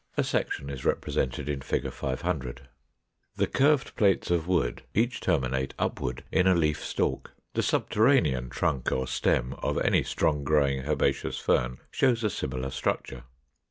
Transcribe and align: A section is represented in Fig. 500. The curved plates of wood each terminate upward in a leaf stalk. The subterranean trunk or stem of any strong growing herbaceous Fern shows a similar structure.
A 0.17 0.23
section 0.23 0.71
is 0.71 0.83
represented 0.83 1.47
in 1.47 1.61
Fig. 1.61 1.91
500. 1.91 2.61
The 3.35 3.45
curved 3.45 3.95
plates 3.95 4.31
of 4.31 4.47
wood 4.47 4.81
each 4.95 5.21
terminate 5.21 5.75
upward 5.77 6.23
in 6.31 6.47
a 6.47 6.55
leaf 6.55 6.83
stalk. 6.83 7.33
The 7.53 7.61
subterranean 7.61 8.49
trunk 8.49 8.91
or 8.91 9.05
stem 9.07 9.53
of 9.59 9.77
any 9.77 10.01
strong 10.01 10.43
growing 10.43 10.85
herbaceous 10.87 11.37
Fern 11.37 11.77
shows 11.91 12.23
a 12.23 12.31
similar 12.31 12.71
structure. 12.71 13.25